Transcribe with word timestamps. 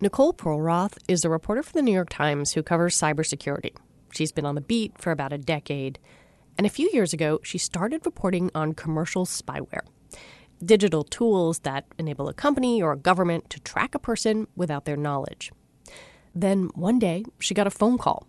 Nicole 0.00 0.32
Perlroth 0.32 0.96
is 1.08 1.24
a 1.24 1.28
reporter 1.28 1.60
for 1.60 1.72
the 1.72 1.82
New 1.82 1.92
York 1.92 2.08
Times 2.08 2.52
who 2.52 2.62
covers 2.62 2.96
cybersecurity. 2.96 3.74
She's 4.12 4.30
been 4.30 4.46
on 4.46 4.54
the 4.54 4.60
beat 4.60 4.96
for 4.96 5.10
about 5.10 5.32
a 5.32 5.38
decade. 5.38 5.98
And 6.56 6.64
a 6.64 6.70
few 6.70 6.88
years 6.92 7.12
ago, 7.12 7.40
she 7.42 7.58
started 7.58 8.06
reporting 8.06 8.52
on 8.54 8.74
commercial 8.74 9.26
spyware 9.26 9.82
digital 10.64 11.04
tools 11.04 11.60
that 11.60 11.84
enable 11.98 12.28
a 12.28 12.34
company 12.34 12.82
or 12.82 12.92
a 12.92 12.96
government 12.96 13.48
to 13.50 13.60
track 13.60 13.94
a 13.94 13.98
person 13.98 14.46
without 14.56 14.84
their 14.84 14.96
knowledge. 14.96 15.52
Then 16.34 16.70
one 16.74 16.98
day, 16.98 17.24
she 17.40 17.54
got 17.54 17.66
a 17.66 17.70
phone 17.70 17.98
call. 17.98 18.26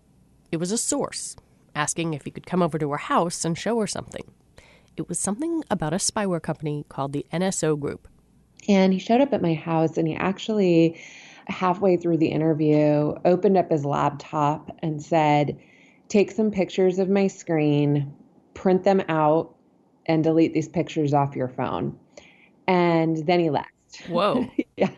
It 0.50 0.58
was 0.58 0.72
a 0.72 0.78
source 0.78 1.36
asking 1.74 2.14
if 2.14 2.24
he 2.24 2.30
could 2.32 2.46
come 2.46 2.62
over 2.62 2.78
to 2.78 2.90
her 2.90 2.96
house 2.96 3.44
and 3.44 3.56
show 3.56 3.78
her 3.80 3.86
something. 3.86 4.24
It 4.96 5.08
was 5.08 5.20
something 5.20 5.62
about 5.70 5.92
a 5.92 5.96
spyware 5.96 6.42
company 6.42 6.84
called 6.88 7.12
the 7.12 7.26
NSO 7.32 7.78
Group. 7.78 8.08
And 8.68 8.92
he 8.92 8.98
showed 8.98 9.20
up 9.20 9.32
at 9.32 9.42
my 9.42 9.54
house 9.54 9.96
and 9.96 10.06
he 10.06 10.14
actually, 10.14 11.00
halfway 11.50 11.96
through 11.96 12.18
the 12.18 12.28
interview, 12.28 13.14
opened 13.24 13.56
up 13.56 13.70
his 13.70 13.84
laptop 13.84 14.70
and 14.82 15.02
said, 15.02 15.58
Take 16.08 16.30
some 16.30 16.50
pictures 16.50 16.98
of 16.98 17.08
my 17.08 17.26
screen, 17.28 18.12
print 18.54 18.84
them 18.84 19.02
out, 19.08 19.54
and 20.06 20.24
delete 20.24 20.54
these 20.54 20.68
pictures 20.68 21.14
off 21.14 21.36
your 21.36 21.48
phone. 21.48 21.98
And 22.66 23.16
then 23.26 23.40
he 23.40 23.50
left. 23.50 23.70
Whoa. 24.08 24.48
yeah. 24.76 24.90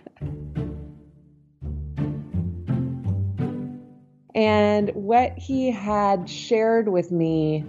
And 4.35 4.91
what 4.95 5.37
he 5.37 5.71
had 5.71 6.29
shared 6.29 6.89
with 6.89 7.13
me 7.13 7.67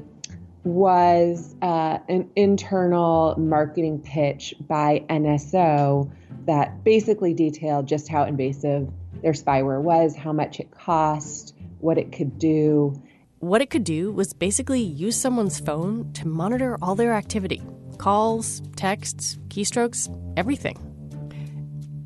was 0.64 1.56
uh, 1.62 2.00
an 2.08 2.30
internal 2.38 3.36
marketing 3.38 4.00
pitch 4.00 4.54
by 4.68 5.04
NSO 5.10 6.10
that 6.46 6.84
basically 6.84 7.34
detailed 7.34 7.88
just 7.88 8.08
how 8.08 8.24
invasive 8.24 8.90
their 9.22 9.34
spyware 9.34 9.82
was, 9.82 10.16
how 10.16 10.34
much 10.34 10.60
it 10.60 10.72
cost, 10.72 11.56
what 11.80 11.98
it 11.98 12.12
could 12.12 12.38
do. 12.38 13.02
What 13.40 13.62
it 13.62 13.70
could 13.70 13.84
do 13.84 14.12
was 14.12 14.34
basically 14.34 14.82
use 14.82 15.16
someone's 15.16 15.60
phone 15.60 16.12
to 16.14 16.28
monitor 16.28 16.78
all 16.82 16.96
their 16.96 17.14
activity 17.14 17.62
calls, 17.98 18.62
texts, 18.76 19.38
keystrokes, 19.50 20.10
everything. 20.36 20.78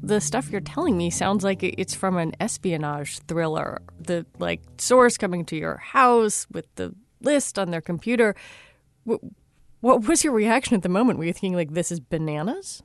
The 0.03 0.21
stuff 0.21 0.51
you're 0.51 0.61
telling 0.61 0.97
me 0.97 1.09
sounds 1.09 1.43
like 1.43 1.63
it's 1.63 1.95
from 1.95 2.17
an 2.17 2.33
espionage 2.39 3.19
thriller. 3.27 3.81
The 3.99 4.25
like 4.37 4.61
source 4.77 5.17
coming 5.17 5.43
to 5.45 5.55
your 5.55 5.77
house 5.77 6.45
with 6.51 6.65
the 6.75 6.93
list 7.21 7.57
on 7.57 7.71
their 7.71 7.81
computer. 7.81 8.35
What 9.03 10.07
was 10.07 10.23
your 10.23 10.33
reaction 10.33 10.75
at 10.75 10.83
the 10.83 10.89
moment? 10.89 11.19
Were 11.19 11.25
you 11.25 11.33
thinking 11.33 11.55
like 11.55 11.73
this 11.73 11.91
is 11.91 11.99
bananas? 11.99 12.83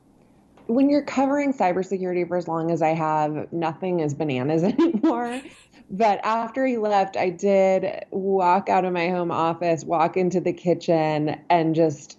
When 0.72 0.88
you're 0.88 1.02
covering 1.02 1.52
cybersecurity 1.52 2.26
for 2.26 2.38
as 2.38 2.48
long 2.48 2.70
as 2.70 2.80
I 2.80 2.94
have, 2.94 3.52
nothing 3.52 4.00
is 4.00 4.14
bananas 4.14 4.62
anymore. 4.62 5.42
But 5.90 6.20
after 6.24 6.66
he 6.66 6.78
left, 6.78 7.18
I 7.18 7.28
did 7.28 8.06
walk 8.10 8.70
out 8.70 8.86
of 8.86 8.94
my 8.94 9.10
home 9.10 9.30
office, 9.30 9.84
walk 9.84 10.16
into 10.16 10.40
the 10.40 10.54
kitchen, 10.54 11.38
and 11.50 11.74
just 11.74 12.18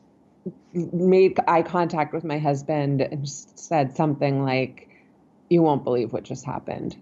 made 0.71 1.39
eye 1.47 1.63
contact 1.63 2.13
with 2.13 2.23
my 2.23 2.37
husband 2.37 3.01
and 3.01 3.27
said 3.27 3.95
something 3.95 4.43
like, 4.43 4.87
You 5.49 5.63
won't 5.63 5.83
believe 5.83 6.13
what 6.13 6.21
just 6.21 6.45
happened. 6.45 6.95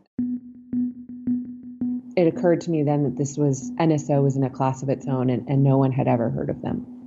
It 2.16 2.28
occurred 2.28 2.62
to 2.62 2.72
me 2.72 2.84
then 2.84 3.04
that 3.04 3.18
this 3.18 3.38
was 3.38 3.72
NSO 3.72 4.24
was 4.24 4.38
in 4.38 4.44
a 4.44 4.50
class 4.50 4.84
of 4.84 4.90
its 4.90 5.06
own 5.06 5.30
and, 5.30 5.50
and 5.50 5.64
no 5.64 5.78
one 5.78 5.92
had 5.92 6.08
ever 6.08 6.30
heard 6.30 6.50
of 6.50 6.62
them. 6.62 7.01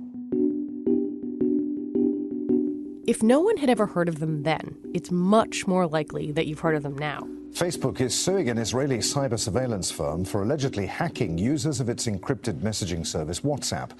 If 3.07 3.21
no 3.21 3.39
one 3.39 3.57
had 3.57 3.69
ever 3.69 3.85
heard 3.85 4.09
of 4.09 4.19
them 4.19 4.41
then, 4.41 4.75
it's 4.91 5.11
much 5.11 5.67
more 5.67 5.85
likely 5.85 6.31
that 6.31 6.47
you've 6.47 6.61
heard 6.61 6.73
of 6.75 6.81
them 6.81 6.97
now. 6.97 7.27
Facebook 7.51 8.01
is 8.01 8.19
suing 8.19 8.49
an 8.49 8.57
Israeli 8.57 8.97
cyber 8.97 9.39
surveillance 9.39 9.91
firm 9.91 10.25
for 10.25 10.41
allegedly 10.41 10.87
hacking 10.87 11.37
users 11.37 11.79
of 11.79 11.87
its 11.87 12.07
encrypted 12.07 12.61
messaging 12.61 13.05
service 13.05 13.41
WhatsApp. 13.41 13.91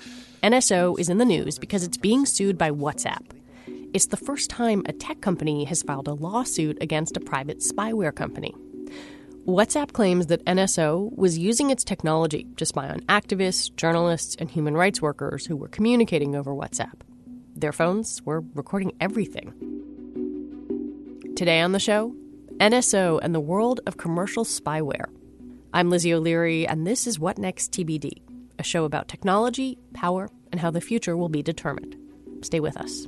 NSO 0.41 0.99
is 0.99 1.07
in 1.07 1.19
the 1.19 1.25
news 1.25 1.59
because 1.59 1.83
it's 1.83 1.97
being 1.97 2.25
sued 2.25 2.57
by 2.57 2.71
WhatsApp. 2.71 3.21
It's 3.93 4.07
the 4.07 4.17
first 4.17 4.49
time 4.49 4.81
a 4.87 4.93
tech 4.93 5.21
company 5.21 5.65
has 5.65 5.83
filed 5.83 6.07
a 6.07 6.13
lawsuit 6.13 6.79
against 6.81 7.15
a 7.15 7.19
private 7.19 7.59
spyware 7.59 8.13
company. 8.13 8.55
WhatsApp 9.45 9.93
claims 9.93 10.25
that 10.27 10.43
NSO 10.45 11.15
was 11.15 11.37
using 11.37 11.69
its 11.69 11.83
technology 11.83 12.47
to 12.57 12.65
spy 12.65 12.89
on 12.89 13.01
activists, 13.01 13.73
journalists, 13.75 14.35
and 14.39 14.49
human 14.49 14.73
rights 14.73 14.99
workers 14.99 15.45
who 15.45 15.55
were 15.55 15.67
communicating 15.67 16.35
over 16.35 16.51
WhatsApp. 16.51 16.93
Their 17.57 17.71
phones 17.71 18.21
were 18.23 18.43
recording 18.53 18.91
everything. 18.99 19.53
Today 21.37 21.61
on 21.61 21.71
the 21.71 21.79
show, 21.79 22.13
NSO 22.57 23.17
and 23.23 23.33
the 23.33 23.39
world 23.39 23.79
of 23.87 23.95
commercial 23.95 24.43
spyware. 24.43 25.05
I'm 25.73 25.89
Lizzie 25.89 26.13
O'Leary, 26.13 26.67
and 26.67 26.85
this 26.85 27.07
is 27.07 27.17
What 27.17 27.37
Next 27.37 27.71
TBD, 27.71 28.21
a 28.59 28.63
show 28.63 28.83
about 28.83 29.07
technology, 29.07 29.77
power, 29.93 30.29
and 30.51 30.59
how 30.59 30.69
the 30.69 30.81
future 30.81 31.15
will 31.15 31.29
be 31.29 31.41
determined. 31.41 31.95
Stay 32.41 32.59
with 32.59 32.75
us. 32.75 33.07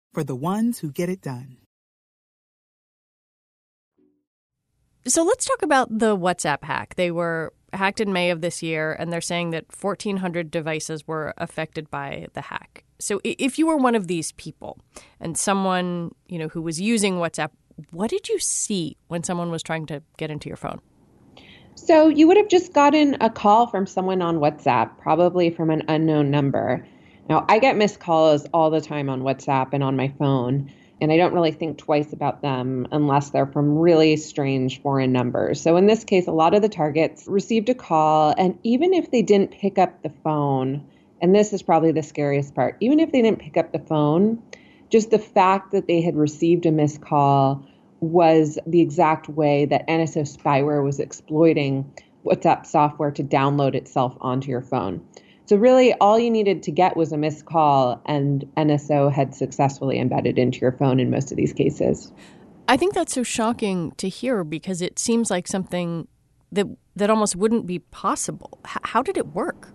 for 0.13 0.23
the 0.23 0.35
ones 0.35 0.79
who 0.79 0.91
get 0.91 1.09
it 1.09 1.21
done. 1.21 1.57
So 5.07 5.23
let's 5.23 5.45
talk 5.45 5.63
about 5.63 5.97
the 5.97 6.15
WhatsApp 6.15 6.63
hack. 6.63 6.95
They 6.95 7.09
were 7.09 7.53
hacked 7.73 7.99
in 7.99 8.13
May 8.13 8.29
of 8.29 8.41
this 8.41 8.61
year, 8.61 8.93
and 8.93 9.11
they're 9.11 9.21
saying 9.21 9.51
that 9.51 9.65
1,400 9.79 10.51
devices 10.51 11.07
were 11.07 11.33
affected 11.37 11.89
by 11.89 12.27
the 12.33 12.41
hack. 12.41 12.83
So 12.99 13.19
if 13.23 13.57
you 13.57 13.65
were 13.65 13.77
one 13.77 13.95
of 13.95 14.07
these 14.07 14.31
people 14.33 14.77
and 15.19 15.35
someone 15.35 16.13
you 16.27 16.37
know 16.37 16.49
who 16.49 16.61
was 16.61 16.79
using 16.79 17.15
WhatsApp, 17.15 17.49
what 17.89 18.11
did 18.11 18.29
you 18.29 18.37
see 18.37 18.95
when 19.07 19.23
someone 19.23 19.49
was 19.49 19.63
trying 19.63 19.87
to 19.87 20.03
get 20.17 20.29
into 20.29 20.49
your 20.49 20.57
phone? 20.57 20.79
So 21.73 22.09
you 22.09 22.27
would 22.27 22.37
have 22.37 22.49
just 22.49 22.73
gotten 22.73 23.17
a 23.21 23.29
call 23.29 23.65
from 23.65 23.87
someone 23.87 24.21
on 24.21 24.37
WhatsApp, 24.37 24.97
probably 24.99 25.49
from 25.49 25.71
an 25.71 25.83
unknown 25.87 26.29
number. 26.29 26.85
Now, 27.31 27.45
I 27.47 27.59
get 27.59 27.77
missed 27.77 28.01
calls 28.01 28.45
all 28.53 28.69
the 28.69 28.81
time 28.81 29.09
on 29.09 29.21
WhatsApp 29.21 29.69
and 29.71 29.81
on 29.81 29.95
my 29.95 30.09
phone 30.19 30.69
and 30.99 31.13
I 31.13 31.17
don't 31.17 31.33
really 31.33 31.53
think 31.53 31.77
twice 31.77 32.11
about 32.11 32.41
them 32.41 32.89
unless 32.91 33.29
they're 33.29 33.47
from 33.47 33.77
really 33.77 34.17
strange 34.17 34.81
foreign 34.81 35.13
numbers. 35.13 35.61
So 35.61 35.77
in 35.77 35.87
this 35.87 36.03
case, 36.03 36.27
a 36.27 36.33
lot 36.33 36.53
of 36.53 36.61
the 36.61 36.67
targets 36.67 37.27
received 37.27 37.69
a 37.69 37.73
call, 37.73 38.35
and 38.37 38.59
even 38.63 38.93
if 38.93 39.11
they 39.11 39.21
didn't 39.21 39.51
pick 39.51 39.77
up 39.77 40.03
the 40.03 40.11
phone, 40.25 40.85
and 41.21 41.33
this 41.33 41.53
is 41.53 41.63
probably 41.63 41.93
the 41.93 42.03
scariest 42.03 42.53
part, 42.53 42.75
even 42.81 42.99
if 42.99 43.13
they 43.13 43.21
didn't 43.21 43.39
pick 43.39 43.55
up 43.55 43.71
the 43.71 43.79
phone, 43.79 44.43
just 44.89 45.09
the 45.09 45.17
fact 45.17 45.71
that 45.71 45.87
they 45.87 46.01
had 46.01 46.17
received 46.17 46.65
a 46.65 46.71
missed 46.71 46.99
call 46.99 47.65
was 48.01 48.59
the 48.67 48.81
exact 48.81 49.29
way 49.29 49.63
that 49.63 49.87
NSO 49.87 50.23
spyware 50.37 50.83
was 50.83 50.99
exploiting 50.99 51.89
WhatsApp 52.25 52.65
software 52.65 53.11
to 53.11 53.23
download 53.23 53.73
itself 53.73 54.17
onto 54.19 54.49
your 54.49 54.61
phone. 54.61 55.01
So 55.51 55.57
really, 55.57 55.93
all 55.95 56.17
you 56.17 56.31
needed 56.31 56.63
to 56.63 56.71
get 56.71 56.95
was 56.95 57.11
a 57.11 57.17
missed 57.17 57.43
call, 57.43 58.01
and 58.05 58.45
NSO 58.55 59.11
had 59.11 59.35
successfully 59.35 59.99
embedded 59.99 60.39
into 60.39 60.59
your 60.59 60.71
phone 60.71 60.97
in 60.97 61.09
most 61.09 61.29
of 61.29 61.35
these 61.35 61.51
cases. 61.51 62.09
I 62.69 62.77
think 62.77 62.93
that's 62.93 63.13
so 63.13 63.23
shocking 63.23 63.91
to 63.97 64.07
hear 64.07 64.45
because 64.45 64.81
it 64.81 64.97
seems 64.97 65.29
like 65.29 65.49
something 65.49 66.07
that 66.53 66.67
that 66.95 67.09
almost 67.09 67.35
wouldn't 67.35 67.67
be 67.67 67.79
possible. 67.79 68.59
H- 68.65 68.77
how 68.83 69.01
did 69.01 69.17
it 69.17 69.35
work? 69.35 69.67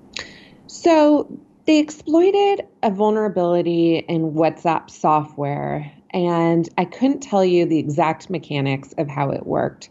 So 0.66 1.28
they 1.66 1.78
exploited 1.78 2.62
a 2.82 2.90
vulnerability 2.90 3.98
in 3.98 4.32
WhatsApp 4.32 4.88
software, 4.88 5.92
and 6.14 6.66
I 6.78 6.86
couldn't 6.86 7.20
tell 7.20 7.44
you 7.44 7.66
the 7.66 7.78
exact 7.78 8.30
mechanics 8.30 8.94
of 8.96 9.08
how 9.08 9.30
it 9.30 9.44
worked. 9.44 9.90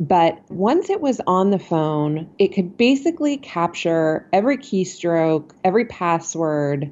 But 0.00 0.40
once 0.50 0.88
it 0.88 1.02
was 1.02 1.20
on 1.26 1.50
the 1.50 1.58
phone, 1.58 2.30
it 2.38 2.54
could 2.54 2.78
basically 2.78 3.36
capture 3.36 4.26
every 4.32 4.56
keystroke, 4.56 5.50
every 5.62 5.84
password, 5.84 6.90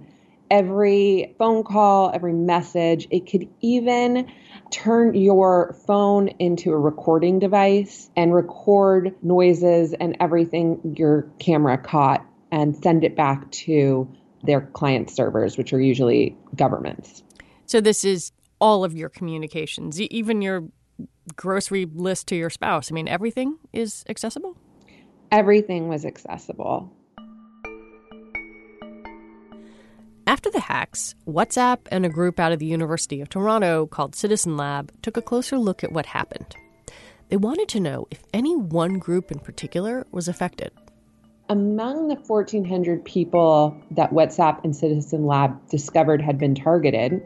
every 0.50 1.34
phone 1.38 1.64
call, 1.64 2.10
every 2.12 2.34
message. 2.34 3.08
It 3.10 3.20
could 3.20 3.48
even 3.62 4.30
turn 4.70 5.14
your 5.14 5.74
phone 5.86 6.28
into 6.38 6.70
a 6.72 6.78
recording 6.78 7.38
device 7.38 8.10
and 8.14 8.34
record 8.34 9.14
noises 9.22 9.94
and 9.94 10.14
everything 10.20 10.94
your 10.98 11.22
camera 11.38 11.78
caught 11.78 12.22
and 12.52 12.76
send 12.76 13.04
it 13.04 13.16
back 13.16 13.50
to 13.52 14.06
their 14.42 14.60
client 14.60 15.08
servers, 15.08 15.56
which 15.56 15.72
are 15.72 15.80
usually 15.80 16.36
governments. 16.54 17.22
So 17.64 17.80
this 17.80 18.04
is 18.04 18.32
all 18.60 18.84
of 18.84 18.94
your 18.94 19.08
communications, 19.08 19.98
even 19.98 20.42
your 20.42 20.68
grocery 21.36 21.86
list 21.86 22.26
to 22.28 22.36
your 22.36 22.50
spouse. 22.50 22.90
I 22.90 22.94
mean, 22.94 23.08
everything 23.08 23.58
is 23.72 24.04
accessible? 24.08 24.56
Everything 25.30 25.88
was 25.88 26.04
accessible. 26.04 26.92
After 30.26 30.50
the 30.50 30.60
hacks, 30.60 31.14
WhatsApp 31.26 31.78
and 31.90 32.04
a 32.04 32.10
group 32.10 32.38
out 32.38 32.52
of 32.52 32.58
the 32.58 32.66
University 32.66 33.20
of 33.20 33.30
Toronto 33.30 33.86
called 33.86 34.14
Citizen 34.14 34.56
Lab 34.58 34.92
took 35.00 35.16
a 35.16 35.22
closer 35.22 35.58
look 35.58 35.82
at 35.82 35.92
what 35.92 36.06
happened. 36.06 36.54
They 37.30 37.36
wanted 37.36 37.68
to 37.68 37.80
know 37.80 38.06
if 38.10 38.22
any 38.34 38.54
one 38.56 38.98
group 38.98 39.32
in 39.32 39.38
particular 39.38 40.06
was 40.12 40.28
affected. 40.28 40.70
Among 41.48 42.08
the 42.08 42.14
1,400 42.14 43.04
people 43.06 43.74
that 43.90 44.10
WhatsApp 44.12 44.62
and 44.64 44.76
Citizen 44.76 45.26
Lab 45.26 45.66
discovered 45.68 46.20
had 46.20 46.38
been 46.38 46.54
targeted, 46.54 47.22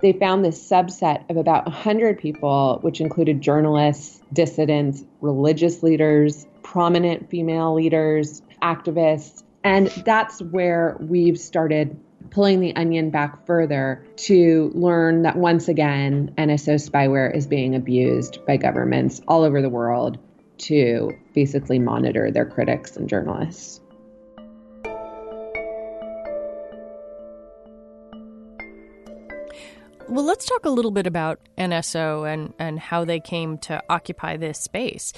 they 0.00 0.12
found 0.12 0.44
this 0.44 0.62
subset 0.62 1.28
of 1.30 1.36
about 1.36 1.64
100 1.66 2.18
people, 2.18 2.78
which 2.82 3.00
included 3.00 3.40
journalists, 3.40 4.20
dissidents, 4.32 5.04
religious 5.20 5.82
leaders, 5.82 6.46
prominent 6.62 7.28
female 7.30 7.74
leaders, 7.74 8.42
activists. 8.62 9.42
And 9.64 9.88
that's 10.04 10.40
where 10.40 10.96
we've 11.00 11.38
started 11.38 11.98
pulling 12.30 12.60
the 12.60 12.74
onion 12.76 13.10
back 13.10 13.46
further 13.46 14.04
to 14.16 14.70
learn 14.74 15.22
that 15.22 15.36
once 15.36 15.68
again, 15.68 16.32
NSO 16.36 16.74
spyware 16.74 17.34
is 17.34 17.46
being 17.46 17.74
abused 17.74 18.44
by 18.46 18.56
governments 18.56 19.20
all 19.28 19.44
over 19.44 19.62
the 19.62 19.68
world 19.68 20.18
to 20.58 21.16
basically 21.34 21.78
monitor 21.78 22.30
their 22.30 22.44
critics 22.44 22.96
and 22.96 23.08
journalists. 23.08 23.80
Well, 30.08 30.24
let's 30.24 30.46
talk 30.46 30.64
a 30.64 30.70
little 30.70 30.90
bit 30.90 31.06
about 31.06 31.38
NSO 31.58 32.26
and, 32.32 32.54
and 32.58 32.78
how 32.78 33.04
they 33.04 33.20
came 33.20 33.58
to 33.58 33.82
occupy 33.90 34.38
this 34.38 34.58
space. 34.58 35.12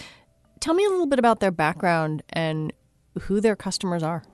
Tell 0.59 0.75
me 0.75 0.85
a 0.85 0.89
little 0.89 1.07
bit 1.07 1.21
about 1.21 1.39
their 1.39 1.53
background 1.53 2.25
and 2.31 2.73
who 3.21 3.41
their 3.41 3.55
customers 3.55 4.03
are. 4.03 4.25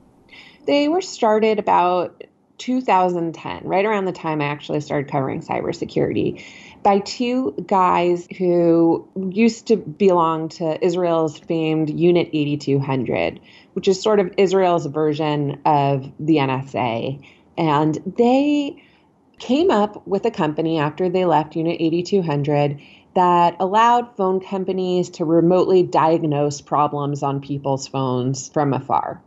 They 0.67 0.89
were 0.89 1.03
started 1.03 1.59
about 1.59 2.25
2010, 2.57 3.65
right 3.65 3.85
around 3.85 4.07
the 4.07 4.13
time 4.13 4.41
I 4.41 4.47
actually 4.47 4.81
started 4.81 5.11
covering 5.11 5.43
cybersecurity, 5.43 6.43
by 6.83 7.01
two 7.01 7.55
guys 7.67 8.27
who 8.39 9.07
used 9.31 9.67
to 9.67 9.77
belong 9.77 10.49
to 10.51 10.83
Israel's 10.83 11.39
famed 11.39 11.91
Unit 11.91 12.31
8200, 12.33 13.41
which 13.75 13.89
is 13.89 14.01
sort 14.01 14.21
of 14.21 14.33
Israel's 14.39 14.87
version 14.87 15.61
of 15.67 16.11
the 16.19 16.37
NSA. 16.37 17.23
And 17.59 17.99
they 18.17 18.83
came 19.39 19.71
up 19.71 20.07
with 20.07 20.25
a 20.25 20.31
company 20.31 20.79
after 20.79 21.09
they 21.09 21.25
left 21.25 21.57
Unit 21.57 21.77
8200 21.81 22.81
that 23.15 23.57
allowed 23.61 24.17
phone 24.17 24.41
companies 24.41 25.11
to 25.11 25.25
remotely 25.25 25.83
diagnose 25.83 26.61
problems 26.61 27.23
on 27.23 27.41
people's 27.41 27.89
phones 27.89 28.49
from 28.49 28.73
afar. 28.73 29.23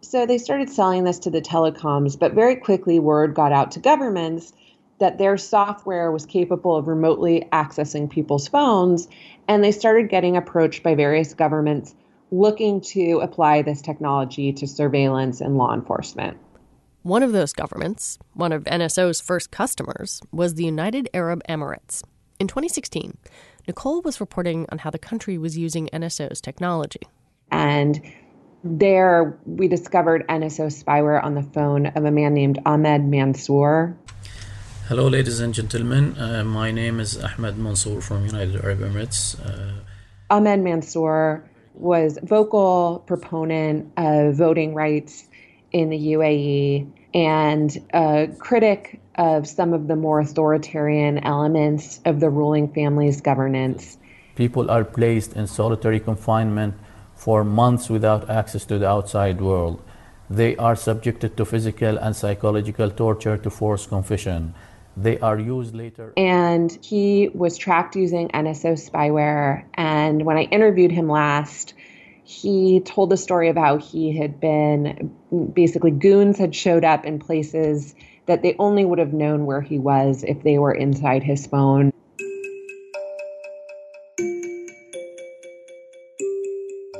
So 0.00 0.24
they 0.24 0.38
started 0.38 0.70
selling 0.70 1.04
this 1.04 1.18
to 1.20 1.30
the 1.30 1.42
telecoms, 1.42 2.18
but 2.18 2.32
very 2.32 2.56
quickly 2.56 2.98
word 2.98 3.34
got 3.34 3.52
out 3.52 3.72
to 3.72 3.80
governments 3.80 4.52
that 4.98 5.18
their 5.18 5.36
software 5.36 6.10
was 6.10 6.26
capable 6.26 6.76
of 6.76 6.88
remotely 6.88 7.46
accessing 7.52 8.10
people's 8.10 8.48
phones, 8.48 9.08
and 9.46 9.62
they 9.62 9.72
started 9.72 10.08
getting 10.08 10.36
approached 10.36 10.82
by 10.82 10.94
various 10.94 11.34
governments 11.34 11.94
looking 12.30 12.80
to 12.80 13.20
apply 13.22 13.62
this 13.62 13.80
technology 13.80 14.52
to 14.52 14.66
surveillance 14.66 15.40
and 15.40 15.56
law 15.56 15.74
enforcement. 15.74 16.38
One 17.08 17.22
of 17.22 17.32
those 17.32 17.54
governments, 17.54 18.18
one 18.34 18.52
of 18.52 18.64
NSO's 18.64 19.18
first 19.18 19.50
customers, 19.50 20.20
was 20.30 20.56
the 20.56 20.64
United 20.64 21.08
Arab 21.14 21.40
Emirates. 21.48 22.02
In 22.38 22.48
2016, 22.48 23.16
Nicole 23.66 24.02
was 24.02 24.20
reporting 24.20 24.66
on 24.70 24.76
how 24.76 24.90
the 24.90 24.98
country 24.98 25.38
was 25.38 25.56
using 25.56 25.88
NSO's 25.90 26.42
technology. 26.42 27.00
And 27.50 28.02
there, 28.62 29.38
we 29.46 29.68
discovered 29.68 30.28
NSO 30.28 30.66
spyware 30.68 31.24
on 31.24 31.32
the 31.32 31.42
phone 31.42 31.86
of 31.86 32.04
a 32.04 32.10
man 32.10 32.34
named 32.34 32.58
Ahmed 32.66 33.06
Mansour. 33.06 33.96
Hello, 34.88 35.08
ladies 35.08 35.40
and 35.40 35.54
gentlemen. 35.54 36.14
Uh, 36.18 36.44
my 36.44 36.70
name 36.70 37.00
is 37.00 37.16
Ahmed 37.16 37.56
Mansour 37.56 38.02
from 38.02 38.26
United 38.26 38.62
Arab 38.62 38.80
Emirates. 38.80 39.34
Uh, 39.40 39.80
Ahmed 40.28 40.60
Mansour 40.60 41.48
was 41.72 42.18
vocal 42.22 43.02
proponent 43.06 43.94
of 43.96 44.34
voting 44.34 44.74
rights 44.74 45.24
in 45.72 45.88
the 45.88 46.12
UAE 46.12 46.90
and 47.14 47.76
a 47.92 48.28
critic 48.38 49.00
of 49.16 49.46
some 49.48 49.72
of 49.72 49.88
the 49.88 49.96
more 49.96 50.20
authoritarian 50.20 51.18
elements 51.18 52.00
of 52.04 52.20
the 52.20 52.30
ruling 52.30 52.72
family's 52.72 53.20
governance. 53.20 53.98
People 54.36 54.70
are 54.70 54.84
placed 54.84 55.34
in 55.34 55.46
solitary 55.46 55.98
confinement 55.98 56.74
for 57.16 57.42
months 57.42 57.90
without 57.90 58.30
access 58.30 58.64
to 58.66 58.78
the 58.78 58.88
outside 58.88 59.40
world. 59.40 59.82
They 60.30 60.56
are 60.56 60.76
subjected 60.76 61.36
to 61.36 61.44
physical 61.44 61.98
and 61.98 62.14
psychological 62.14 62.90
torture 62.90 63.36
to 63.38 63.50
force 63.50 63.86
confession. 63.86 64.54
They 64.96 65.18
are 65.20 65.38
used 65.38 65.74
later. 65.74 66.12
And 66.16 66.76
he 66.84 67.30
was 67.32 67.56
tracked 67.56 67.96
using 67.96 68.28
NSO 68.28 68.72
spyware. 68.74 69.64
And 69.74 70.24
when 70.24 70.36
I 70.36 70.42
interviewed 70.42 70.92
him 70.92 71.08
last, 71.08 71.74
he 72.28 72.80
told 72.80 73.08
the 73.08 73.16
story 73.16 73.48
of 73.48 73.56
how 73.56 73.78
he 73.78 74.14
had 74.14 74.38
been 74.38 75.10
basically 75.54 75.90
goons 75.90 76.36
had 76.36 76.54
showed 76.54 76.84
up 76.84 77.06
in 77.06 77.18
places 77.18 77.94
that 78.26 78.42
they 78.42 78.54
only 78.58 78.84
would 78.84 78.98
have 78.98 79.14
known 79.14 79.46
where 79.46 79.62
he 79.62 79.78
was 79.78 80.24
if 80.24 80.42
they 80.42 80.58
were 80.58 80.74
inside 80.74 81.22
his 81.22 81.46
phone. 81.46 81.90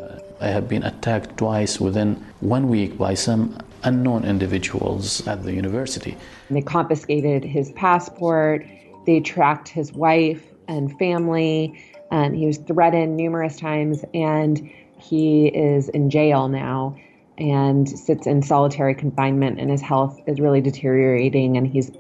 Uh, 0.01 0.19
I 0.41 0.47
have 0.47 0.67
been 0.67 0.83
attacked 0.83 1.37
twice 1.37 1.79
within 1.79 2.15
one 2.41 2.71
week 2.71 2.97
by 2.97 3.13
some 3.13 3.59
unknown 3.85 4.25
individuals 4.25 5.29
at 5.29 5.43
the 5.43 5.53
university. 5.53 6.17
They 6.49 6.63
confiscated 6.63 7.45
his 7.45 7.71
passport, 7.73 8.67
they 9.05 9.21
tracked 9.21 9.69
his 9.69 9.93
wife 9.93 10.43
and 10.69 10.99
family, 10.99 11.79
and 12.11 12.35
he 12.35 12.47
was 12.47 12.57
threatened 12.57 13.19
numerous 13.19 13.59
times. 13.59 14.07
And 14.15 14.71
he 14.99 15.47
is 15.47 15.89
in 15.89 16.11
jail 16.11 16.49
now 16.49 16.97
and 17.39 17.89
sits 17.89 18.27
in 18.27 18.43
solitary 18.43 18.95
confinement, 18.95 19.61
and 19.61 19.71
his 19.71 19.81
health 19.81 20.21
is 20.27 20.41
really 20.41 20.61
deteriorating. 20.61 21.57
And 21.57 21.67
he's 21.67 21.91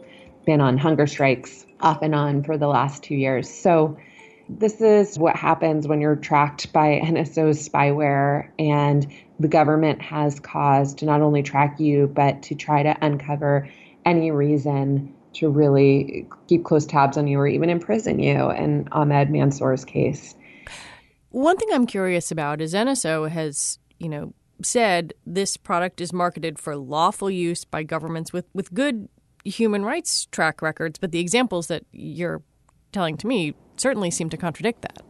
been 0.44 0.60
on 0.60 0.78
hunger 0.78 1.06
strikes 1.06 1.64
off 1.80 2.02
and 2.02 2.14
on 2.14 2.42
for 2.42 2.58
the 2.58 2.66
last 2.66 3.02
two 3.02 3.14
years. 3.14 3.48
So, 3.48 3.98
this 4.50 4.80
is 4.80 5.18
what 5.18 5.36
happens 5.36 5.86
when 5.86 6.00
you're 6.00 6.16
tracked 6.16 6.72
by 6.72 7.00
NSO's 7.04 7.68
spyware, 7.68 8.50
and 8.58 9.06
the 9.38 9.48
government 9.48 10.02
has 10.02 10.40
cause 10.40 10.94
to 10.94 11.04
not 11.04 11.20
only 11.20 11.42
track 11.42 11.78
you, 11.78 12.06
but 12.06 12.42
to 12.44 12.54
try 12.54 12.82
to 12.82 12.96
uncover 13.02 13.68
any 14.04 14.30
reason 14.30 15.14
to 15.34 15.48
really 15.48 16.26
keep 16.48 16.64
close 16.64 16.86
tabs 16.86 17.16
on 17.16 17.26
you 17.26 17.38
or 17.38 17.46
even 17.46 17.68
imprison 17.68 18.18
you 18.18 18.50
in 18.50 18.88
Ahmed 18.90 19.30
Mansour's 19.30 19.84
case. 19.84 20.34
One 21.30 21.56
thing 21.56 21.68
I'm 21.72 21.86
curious 21.86 22.30
about 22.30 22.60
is 22.60 22.74
NSO 22.74 23.28
has, 23.30 23.78
you 23.98 24.08
know, 24.08 24.32
said 24.62 25.12
this 25.26 25.56
product 25.56 26.00
is 26.00 26.12
marketed 26.12 26.58
for 26.58 26.76
lawful 26.76 27.30
use 27.30 27.64
by 27.64 27.82
governments 27.82 28.32
with, 28.32 28.46
with 28.54 28.72
good 28.72 29.08
human 29.44 29.84
rights 29.84 30.26
track 30.26 30.62
records, 30.62 30.98
but 30.98 31.12
the 31.12 31.20
examples 31.20 31.68
that 31.68 31.84
you're 31.92 32.42
telling 32.92 33.16
to 33.18 33.26
me 33.26 33.54
certainly 33.76 34.10
seem 34.10 34.28
to 34.30 34.36
contradict 34.36 34.82
that. 34.82 35.02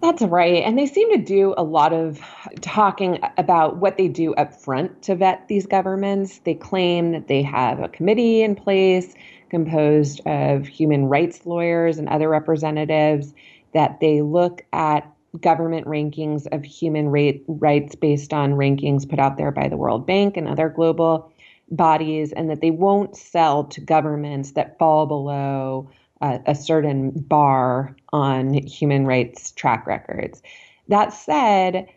That's 0.00 0.22
right. 0.22 0.62
And 0.62 0.78
they 0.78 0.86
seem 0.86 1.10
to 1.12 1.24
do 1.24 1.54
a 1.56 1.62
lot 1.62 1.94
of 1.94 2.20
talking 2.60 3.18
about 3.38 3.78
what 3.78 3.96
they 3.96 4.06
do 4.06 4.34
up 4.34 4.54
front 4.54 5.02
to 5.04 5.14
vet 5.14 5.48
these 5.48 5.66
governments. 5.66 6.40
They 6.44 6.54
claim 6.54 7.12
that 7.12 7.26
they 7.26 7.42
have 7.42 7.80
a 7.80 7.88
committee 7.88 8.42
in 8.42 8.54
place 8.54 9.14
composed 9.48 10.20
of 10.26 10.66
human 10.66 11.06
rights 11.06 11.46
lawyers 11.46 11.96
and 11.96 12.08
other 12.08 12.28
representatives, 12.28 13.32
that 13.72 14.00
they 14.00 14.20
look 14.20 14.62
at 14.72 15.10
government 15.40 15.86
rankings 15.86 16.46
of 16.52 16.64
human 16.64 17.08
rate, 17.08 17.44
rights 17.48 17.94
based 17.94 18.32
on 18.32 18.52
rankings 18.52 19.08
put 19.08 19.18
out 19.18 19.36
there 19.36 19.50
by 19.50 19.68
the 19.68 19.76
World 19.76 20.06
Bank 20.06 20.36
and 20.36 20.48
other 20.48 20.68
global 20.68 21.32
bodies, 21.70 22.32
and 22.32 22.50
that 22.50 22.60
they 22.60 22.70
won't 22.70 23.16
sell 23.16 23.64
to 23.64 23.80
governments 23.80 24.52
that 24.52 24.78
fall 24.78 25.06
below 25.06 25.90
uh, 26.20 26.38
a 26.46 26.54
certain 26.54 27.10
bar 27.10 27.96
on 28.12 28.54
human 28.54 29.06
rights 29.06 29.52
track 29.52 29.86
records. 29.86 30.42
That 30.88 31.12
said, 31.12 31.88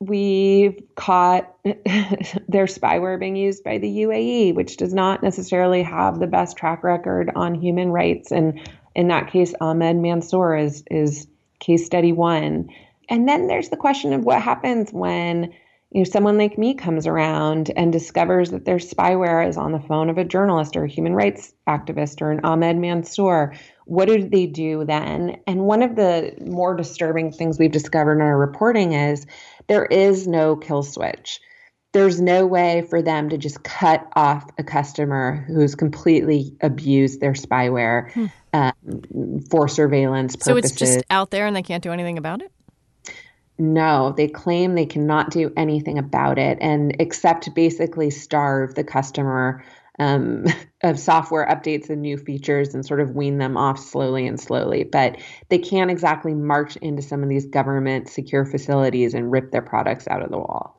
we've 0.00 0.80
caught 0.94 1.54
their 1.64 2.66
spyware 2.66 3.18
being 3.18 3.36
used 3.36 3.64
by 3.64 3.78
the 3.78 3.88
UAE, 3.88 4.54
which 4.54 4.76
does 4.76 4.94
not 4.94 5.22
necessarily 5.22 5.82
have 5.82 6.18
the 6.18 6.26
best 6.26 6.56
track 6.56 6.84
record 6.84 7.30
on 7.34 7.54
human 7.54 7.90
rights. 7.90 8.30
And 8.30 8.60
in 8.94 9.08
that 9.08 9.30
case, 9.30 9.54
Ahmed 9.60 9.96
Mansour 9.96 10.56
is 10.56 10.84
is 10.90 11.26
case 11.60 11.84
study 11.84 12.12
one. 12.12 12.68
And 13.08 13.28
then 13.28 13.46
there's 13.46 13.70
the 13.70 13.76
question 13.76 14.12
of 14.12 14.24
what 14.24 14.42
happens 14.42 14.92
when 14.92 15.52
you 15.90 16.00
know 16.00 16.04
someone 16.04 16.36
like 16.36 16.58
me 16.58 16.74
comes 16.74 17.06
around 17.06 17.70
and 17.74 17.90
discovers 17.92 18.50
that 18.50 18.66
their 18.66 18.76
spyware 18.76 19.48
is 19.48 19.56
on 19.56 19.72
the 19.72 19.80
phone 19.80 20.10
of 20.10 20.18
a 20.18 20.24
journalist 20.24 20.76
or 20.76 20.84
a 20.84 20.88
human 20.88 21.14
rights 21.14 21.54
activist 21.66 22.20
or 22.20 22.30
an 22.30 22.40
Ahmed 22.44 22.76
Mansour. 22.76 23.54
What 23.86 24.08
do 24.08 24.28
they 24.28 24.46
do 24.46 24.84
then? 24.84 25.38
And 25.46 25.62
one 25.62 25.82
of 25.82 25.96
the 25.96 26.34
more 26.44 26.76
disturbing 26.76 27.32
things 27.32 27.58
we've 27.58 27.72
discovered 27.72 28.16
in 28.16 28.20
our 28.20 28.36
reporting 28.36 28.92
is 28.92 29.26
there 29.66 29.86
is 29.86 30.26
no 30.26 30.56
kill 30.56 30.82
switch. 30.82 31.40
There's 31.92 32.20
no 32.20 32.46
way 32.46 32.86
for 32.90 33.00
them 33.00 33.30
to 33.30 33.38
just 33.38 33.62
cut 33.62 34.06
off 34.14 34.48
a 34.58 34.62
customer 34.62 35.44
who's 35.46 35.74
completely 35.74 36.54
abused 36.60 37.20
their 37.20 37.32
spyware 37.32 38.12
hmm. 38.12 38.26
um, 38.52 39.40
for 39.50 39.68
surveillance 39.68 40.36
purposes. 40.36 40.46
So 40.46 40.56
it's 40.56 40.72
just 40.72 41.04
out 41.08 41.30
there 41.30 41.46
and 41.46 41.56
they 41.56 41.62
can't 41.62 41.82
do 41.82 41.90
anything 41.90 42.18
about 42.18 42.42
it? 42.42 42.52
No, 43.58 44.12
they 44.16 44.28
claim 44.28 44.74
they 44.74 44.86
cannot 44.86 45.30
do 45.30 45.52
anything 45.56 45.98
about 45.98 46.38
it 46.38 46.58
and 46.60 46.94
except 47.00 47.52
basically 47.54 48.10
starve 48.10 48.74
the 48.74 48.84
customer 48.84 49.64
um, 49.98 50.44
of 50.82 50.98
software 51.00 51.46
updates 51.46 51.90
and 51.90 52.02
new 52.02 52.16
features 52.16 52.74
and 52.74 52.86
sort 52.86 53.00
of 53.00 53.16
wean 53.16 53.38
them 53.38 53.56
off 53.56 53.78
slowly 53.78 54.26
and 54.26 54.38
slowly. 54.38 54.84
But 54.84 55.16
they 55.48 55.58
can't 55.58 55.90
exactly 55.90 56.34
march 56.34 56.76
into 56.76 57.02
some 57.02 57.22
of 57.22 57.28
these 57.28 57.46
government 57.46 58.08
secure 58.08 58.44
facilities 58.44 59.14
and 59.14 59.32
rip 59.32 59.50
their 59.50 59.62
products 59.62 60.06
out 60.06 60.22
of 60.22 60.30
the 60.30 60.38
wall. 60.38 60.77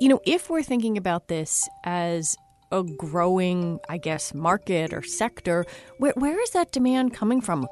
You 0.00 0.08
know, 0.08 0.20
if 0.24 0.48
we're 0.48 0.62
thinking 0.62 0.96
about 0.96 1.26
this 1.26 1.68
as 1.84 2.36
a 2.70 2.84
growing, 2.84 3.80
I 3.88 3.98
guess, 3.98 4.32
market 4.32 4.92
or 4.92 5.02
sector, 5.02 5.64
where, 5.98 6.12
where 6.16 6.40
is 6.40 6.50
that 6.50 6.70
demand 6.70 7.14
coming 7.14 7.40
from? 7.40 7.66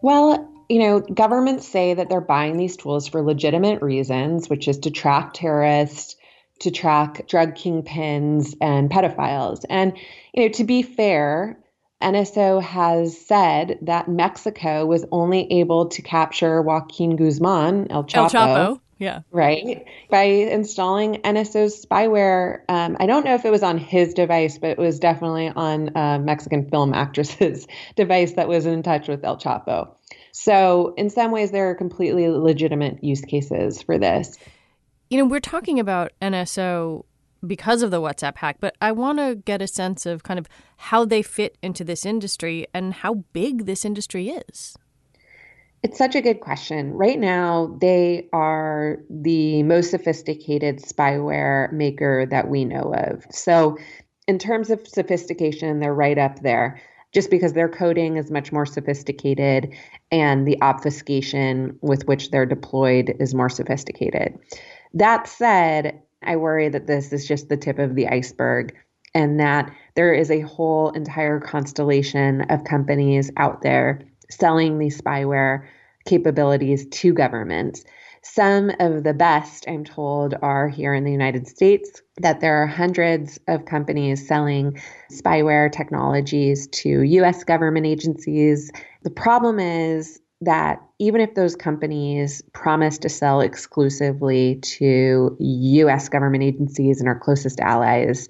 Well, 0.00 0.52
you 0.68 0.80
know, 0.80 1.00
governments 1.00 1.66
say 1.66 1.94
that 1.94 2.08
they're 2.08 2.20
buying 2.20 2.56
these 2.56 2.76
tools 2.76 3.08
for 3.08 3.22
legitimate 3.22 3.82
reasons, 3.82 4.48
which 4.48 4.68
is 4.68 4.78
to 4.80 4.90
track 4.90 5.32
terrorists, 5.34 6.16
to 6.60 6.70
track 6.70 7.26
drug 7.26 7.54
kingpins 7.54 8.54
and 8.60 8.90
pedophiles. 8.90 9.64
And, 9.68 9.96
you 10.34 10.44
know, 10.44 10.48
to 10.50 10.64
be 10.64 10.82
fair, 10.82 11.58
NSO 12.02 12.62
has 12.62 13.18
said 13.18 13.78
that 13.82 14.08
Mexico 14.08 14.86
was 14.86 15.04
only 15.10 15.50
able 15.52 15.88
to 15.88 16.02
capture 16.02 16.62
Joaquin 16.62 17.16
Guzman, 17.16 17.90
El 17.90 18.04
Chapo. 18.04 18.22
El 18.22 18.30
Chapo. 18.30 18.80
Yeah. 18.98 19.20
Right. 19.30 19.84
By 20.10 20.22
installing 20.22 21.16
NSO's 21.16 21.84
spyware. 21.84 22.60
Um, 22.68 22.96
I 22.98 23.06
don't 23.06 23.24
know 23.24 23.34
if 23.34 23.44
it 23.44 23.50
was 23.50 23.62
on 23.62 23.76
his 23.76 24.14
device, 24.14 24.58
but 24.58 24.70
it 24.70 24.78
was 24.78 24.98
definitely 24.98 25.48
on 25.48 25.90
a 25.94 26.18
Mexican 26.18 26.68
film 26.68 26.94
actress's 26.94 27.66
device 27.96 28.32
that 28.32 28.48
was 28.48 28.64
in 28.64 28.82
touch 28.82 29.08
with 29.08 29.24
El 29.24 29.36
Chapo. 29.36 29.90
So, 30.32 30.94
in 30.96 31.10
some 31.10 31.30
ways, 31.30 31.50
there 31.50 31.70
are 31.70 31.74
completely 31.74 32.28
legitimate 32.28 33.02
use 33.02 33.22
cases 33.22 33.82
for 33.82 33.98
this. 33.98 34.36
You 35.10 35.18
know, 35.18 35.26
we're 35.26 35.40
talking 35.40 35.78
about 35.78 36.12
NSO 36.20 37.04
because 37.46 37.82
of 37.82 37.90
the 37.90 38.00
WhatsApp 38.00 38.36
hack, 38.36 38.56
but 38.60 38.76
I 38.80 38.92
want 38.92 39.18
to 39.18 39.36
get 39.36 39.62
a 39.62 39.68
sense 39.68 40.06
of 40.06 40.22
kind 40.22 40.38
of 40.38 40.46
how 40.76 41.04
they 41.04 41.22
fit 41.22 41.56
into 41.62 41.84
this 41.84 42.04
industry 42.04 42.66
and 42.74 42.92
how 42.92 43.24
big 43.32 43.66
this 43.66 43.84
industry 43.84 44.30
is. 44.30 44.76
It's 45.86 45.98
such 45.98 46.16
a 46.16 46.20
good 46.20 46.40
question. 46.40 46.94
Right 46.94 47.20
now, 47.20 47.78
they 47.80 48.28
are 48.32 48.98
the 49.08 49.62
most 49.62 49.92
sophisticated 49.92 50.82
spyware 50.82 51.70
maker 51.70 52.26
that 52.28 52.48
we 52.48 52.64
know 52.64 52.92
of. 52.92 53.24
So, 53.30 53.78
in 54.26 54.40
terms 54.40 54.70
of 54.70 54.84
sophistication, 54.84 55.78
they're 55.78 55.94
right 55.94 56.18
up 56.18 56.42
there 56.42 56.82
just 57.14 57.30
because 57.30 57.52
their 57.52 57.68
coding 57.68 58.16
is 58.16 58.32
much 58.32 58.50
more 58.50 58.66
sophisticated 58.66 59.76
and 60.10 60.44
the 60.44 60.60
obfuscation 60.60 61.78
with 61.82 62.04
which 62.08 62.32
they're 62.32 62.46
deployed 62.46 63.14
is 63.20 63.32
more 63.32 63.48
sophisticated. 63.48 64.36
That 64.92 65.28
said, 65.28 66.02
I 66.20 66.34
worry 66.34 66.68
that 66.68 66.88
this 66.88 67.12
is 67.12 67.28
just 67.28 67.48
the 67.48 67.56
tip 67.56 67.78
of 67.78 67.94
the 67.94 68.08
iceberg 68.08 68.74
and 69.14 69.38
that 69.38 69.72
there 69.94 70.12
is 70.12 70.32
a 70.32 70.40
whole 70.40 70.90
entire 70.90 71.38
constellation 71.38 72.40
of 72.50 72.64
companies 72.64 73.30
out 73.36 73.62
there 73.62 74.00
selling 74.28 74.80
these 74.80 75.00
spyware 75.00 75.64
capabilities 76.06 76.86
to 76.86 77.12
governments. 77.12 77.84
Some 78.22 78.72
of 78.80 79.04
the 79.04 79.14
best, 79.14 79.66
I'm 79.68 79.84
told, 79.84 80.34
are 80.42 80.68
here 80.68 80.94
in 80.94 81.04
the 81.04 81.12
United 81.12 81.46
States, 81.46 82.02
that 82.18 82.40
there 82.40 82.60
are 82.60 82.66
hundreds 82.66 83.38
of 83.46 83.66
companies 83.66 84.26
selling 84.26 84.80
spyware 85.12 85.70
technologies 85.70 86.66
to 86.68 87.02
US 87.02 87.44
government 87.44 87.86
agencies. 87.86 88.72
The 89.04 89.10
problem 89.10 89.60
is 89.60 90.20
that 90.40 90.82
even 90.98 91.20
if 91.20 91.34
those 91.34 91.54
companies 91.54 92.42
promise 92.52 92.98
to 92.98 93.08
sell 93.08 93.40
exclusively 93.40 94.56
to 94.56 95.36
US 95.38 96.08
government 96.08 96.42
agencies 96.42 97.00
and 97.00 97.08
our 97.08 97.18
closest 97.18 97.60
allies, 97.60 98.28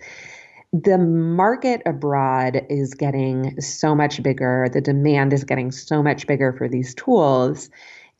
the 0.72 0.98
market 0.98 1.82
abroad 1.86 2.62
is 2.68 2.94
getting 2.94 3.60
so 3.60 3.94
much 3.94 4.22
bigger. 4.22 4.68
The 4.72 4.80
demand 4.80 5.32
is 5.32 5.44
getting 5.44 5.70
so 5.70 6.02
much 6.02 6.26
bigger 6.26 6.52
for 6.52 6.68
these 6.68 6.94
tools. 6.94 7.70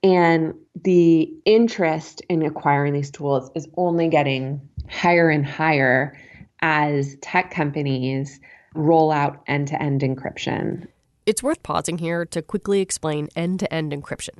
And 0.02 0.54
the 0.82 1.32
interest 1.44 2.22
in 2.28 2.42
acquiring 2.42 2.92
these 2.92 3.10
tools 3.10 3.50
is 3.54 3.66
only 3.76 4.08
getting 4.08 4.60
higher 4.88 5.30
and 5.30 5.44
higher 5.44 6.16
as 6.62 7.16
tech 7.20 7.50
companies 7.50 8.40
roll 8.74 9.10
out 9.10 9.42
end 9.46 9.68
to 9.68 9.82
end 9.82 10.02
encryption. 10.02 10.86
It's 11.24 11.42
worth 11.42 11.62
pausing 11.62 11.98
here 11.98 12.24
to 12.26 12.42
quickly 12.42 12.80
explain 12.80 13.28
end 13.34 13.60
to 13.60 13.74
end 13.74 13.92
encryption. 13.92 14.38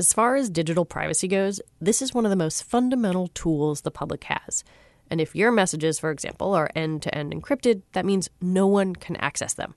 As 0.00 0.12
far 0.12 0.36
as 0.36 0.48
digital 0.48 0.84
privacy 0.84 1.28
goes, 1.28 1.60
this 1.80 2.00
is 2.00 2.14
one 2.14 2.24
of 2.24 2.30
the 2.30 2.36
most 2.36 2.62
fundamental 2.64 3.28
tools 3.28 3.80
the 3.80 3.90
public 3.90 4.24
has. 4.24 4.64
And 5.10 5.20
if 5.20 5.34
your 5.34 5.50
messages, 5.50 5.98
for 5.98 6.10
example, 6.10 6.54
are 6.54 6.70
end 6.74 7.02
to 7.02 7.14
end 7.14 7.32
encrypted, 7.32 7.82
that 7.92 8.04
means 8.04 8.28
no 8.40 8.66
one 8.66 8.94
can 8.94 9.16
access 9.16 9.54
them. 9.54 9.74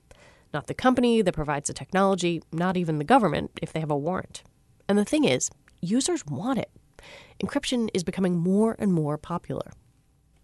Not 0.52 0.66
the 0.66 0.74
company 0.74 1.22
that 1.22 1.32
provides 1.32 1.68
the 1.68 1.74
technology, 1.74 2.42
not 2.52 2.76
even 2.76 2.98
the 2.98 3.04
government 3.04 3.50
if 3.62 3.72
they 3.72 3.80
have 3.80 3.90
a 3.90 3.96
warrant. 3.96 4.42
And 4.88 4.98
the 4.98 5.04
thing 5.04 5.24
is, 5.24 5.50
users 5.80 6.26
want 6.26 6.58
it. 6.58 6.70
Encryption 7.42 7.88
is 7.94 8.04
becoming 8.04 8.36
more 8.36 8.76
and 8.78 8.92
more 8.92 9.16
popular. 9.16 9.72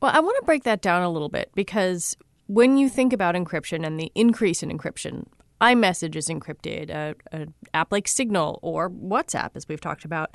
Well, 0.00 0.12
I 0.14 0.20
want 0.20 0.36
to 0.38 0.46
break 0.46 0.64
that 0.64 0.80
down 0.80 1.02
a 1.02 1.10
little 1.10 1.28
bit 1.28 1.50
because 1.54 2.16
when 2.46 2.78
you 2.78 2.88
think 2.88 3.12
about 3.12 3.34
encryption 3.34 3.86
and 3.86 4.00
the 4.00 4.10
increase 4.14 4.62
in 4.62 4.70
encryption, 4.70 5.26
iMessage 5.60 6.16
is 6.16 6.28
encrypted, 6.28 7.14
an 7.32 7.52
app 7.74 7.92
like 7.92 8.08
Signal 8.08 8.58
or 8.62 8.88
WhatsApp, 8.88 9.50
as 9.54 9.68
we've 9.68 9.80
talked 9.80 10.04
about. 10.04 10.34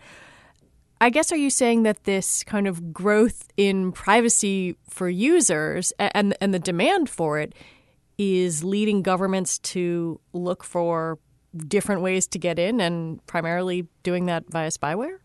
I 1.04 1.10
guess 1.10 1.34
are 1.34 1.38
you 1.38 1.50
saying 1.50 1.84
that 1.84 2.06
this 2.06 2.46
kind 2.46 2.66
of 2.66 2.94
growth 2.94 3.50
in 3.58 3.92
privacy 3.92 4.78
for 4.90 5.10
users 5.10 5.92
and 6.00 6.34
and 6.40 6.54
the 6.54 6.60
demand 6.60 7.10
for 7.10 7.40
it 7.40 7.54
is 8.18 8.64
leading 8.64 9.02
governments 9.02 9.60
to 9.74 10.22
look 10.32 10.64
for 10.64 11.20
different 11.68 12.04
ways 12.04 12.26
to 12.28 12.40
get 12.40 12.58
in 12.58 12.80
and 12.80 13.20
primarily 13.28 13.86
doing 14.04 14.28
that 14.28 14.46
via 14.50 14.70
spyware? 14.70 15.18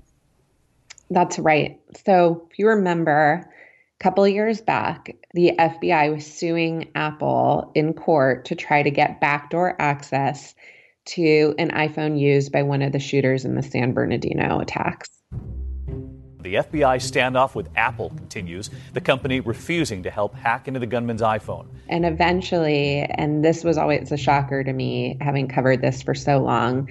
That's 1.11 1.38
right. 1.38 1.78
So, 2.04 2.49
if 2.50 2.58
you 2.58 2.66
remember, 2.66 3.49
a 4.00 4.02
couple 4.02 4.26
years 4.26 4.61
back, 4.61 5.14
the 5.35 5.52
FBI 5.56 6.12
was 6.12 6.26
suing 6.26 6.90
Apple 6.97 7.70
in 7.76 7.94
court 7.94 8.47
to 8.47 8.56
try 8.56 8.82
to 8.82 8.90
get 8.90 9.20
backdoor 9.20 9.80
access 9.80 10.56
to 11.04 11.54
an 11.56 11.70
iPhone 11.70 12.18
used 12.18 12.50
by 12.50 12.64
one 12.64 12.82
of 12.82 12.90
the 12.90 12.99
shooters 12.99 13.44
in 13.44 13.54
the 13.54 13.62
San 13.62 13.92
Bernardino 13.92 14.58
attacks. 14.58 15.08
The 16.49 16.55
FBI 16.55 16.97
standoff 16.97 17.55
with 17.55 17.69
Apple 17.76 18.09
continues, 18.09 18.71
the 18.95 19.02
company 19.02 19.40
refusing 19.40 20.02
to 20.05 20.11
help 20.11 20.35
hack 20.35 20.67
into 20.67 20.81
the 20.81 20.87
gunman's 20.87 21.21
iPhone. 21.21 21.67
And 21.90 22.07
eventually, 22.07 23.00
and 23.02 23.45
this 23.45 23.64
was 23.64 23.76
always 23.76 24.11
a 24.12 24.17
shocker 24.17 24.64
to 24.64 24.73
me, 24.73 25.19
having 25.21 25.47
covered 25.47 25.83
this 25.83 26.00
for 26.00 26.14
so 26.14 26.38
long, 26.38 26.88